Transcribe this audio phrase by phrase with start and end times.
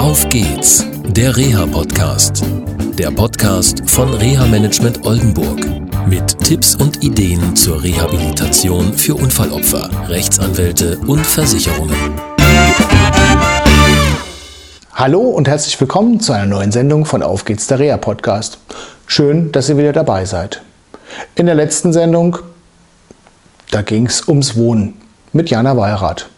[0.00, 2.42] Auf geht's, der Reha-Podcast.
[2.98, 5.60] Der Podcast von Reha Management Oldenburg.
[6.08, 11.94] Mit Tipps und Ideen zur Rehabilitation für Unfallopfer, Rechtsanwälte und Versicherungen.
[14.94, 18.56] Hallo und herzlich willkommen zu einer neuen Sendung von Auf geht's, der Reha-Podcast.
[19.06, 20.62] Schön, dass ihr wieder dabei seid.
[21.34, 22.38] In der letzten Sendung,
[23.70, 24.94] da ging es ums Wohnen
[25.34, 26.30] mit Jana Weirath.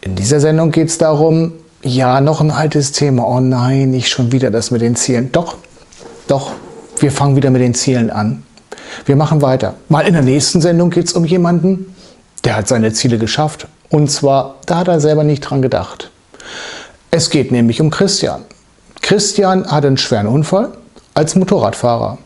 [0.00, 1.52] In dieser Sendung geht es darum,
[1.82, 3.26] ja, noch ein altes Thema.
[3.26, 5.32] Oh nein, nicht schon wieder das mit den Zielen.
[5.32, 5.56] Doch,
[6.28, 6.52] doch,
[6.98, 8.44] wir fangen wieder mit den Zielen an.
[9.04, 9.74] Wir machen weiter.
[9.88, 11.94] Mal in der nächsten Sendung geht es um jemanden,
[12.44, 13.66] der hat seine Ziele geschafft.
[13.90, 16.10] Und zwar, da hat er selber nicht dran gedacht.
[17.10, 18.42] Es geht nämlich um Christian.
[19.00, 20.72] Christian hat einen schweren Unfall
[21.14, 22.18] als Motorradfahrer.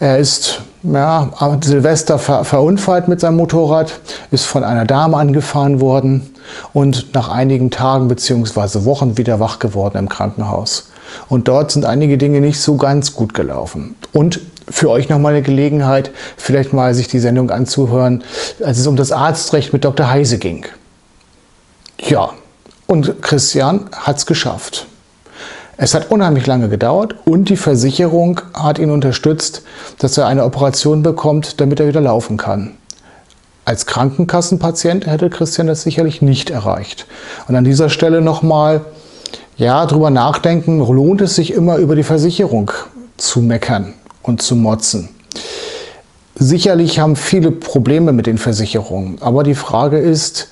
[0.00, 1.30] Er ist ja,
[1.62, 4.00] Silvester ver verunfallt mit seinem Motorrad,
[4.30, 6.34] ist von einer Dame angefahren worden
[6.72, 8.84] und nach einigen Tagen bzw.
[8.84, 10.90] Wochen wieder wach geworden im Krankenhaus.
[11.28, 13.96] Und dort sind einige Dinge nicht so ganz gut gelaufen.
[14.12, 18.24] Und für euch nochmal eine Gelegenheit, vielleicht mal sich die Sendung anzuhören,
[18.64, 20.08] als es um das Arztrecht mit Dr.
[20.08, 20.66] Heise ging.
[21.98, 22.30] Ja,
[22.86, 24.86] und Christian hat es geschafft.
[25.82, 29.62] Es hat unheimlich lange gedauert und die Versicherung hat ihn unterstützt,
[29.98, 32.74] dass er eine Operation bekommt, damit er wieder laufen kann.
[33.64, 37.06] Als Krankenkassenpatient hätte Christian das sicherlich nicht erreicht.
[37.48, 38.82] Und an dieser Stelle nochmal,
[39.56, 42.70] ja, drüber nachdenken, lohnt es sich immer über die Versicherung
[43.16, 45.08] zu meckern und zu motzen.
[46.36, 50.46] Sicherlich haben viele Probleme mit den Versicherungen, aber die Frage ist,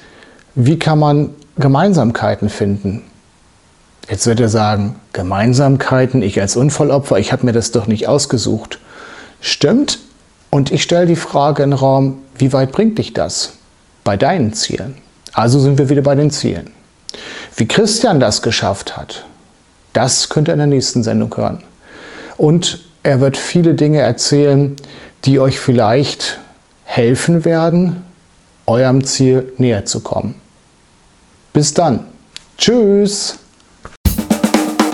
[0.57, 3.05] wie kann man Gemeinsamkeiten finden?
[4.11, 8.81] Jetzt wird er sagen, Gemeinsamkeiten, ich als Unfallopfer, ich habe mir das doch nicht ausgesucht.
[9.41, 10.01] Stimmt.
[10.51, 13.53] Und ich stelle die Frage in den Raum, wie weit bringt dich das
[14.03, 14.97] bei deinen Zielen?
[15.33, 16.73] Also sind wir wieder bei den Zielen.
[17.55, 19.25] Wie Christian das geschafft hat,
[19.93, 21.63] das könnt ihr in der nächsten Sendung hören.
[22.37, 24.75] Und er wird viele Dinge erzählen,
[25.25, 26.41] die euch vielleicht
[26.83, 28.05] helfen werden,
[28.67, 30.35] eurem Ziel näher zu kommen.
[31.53, 32.07] Bis dann.
[32.59, 33.39] Tschüss.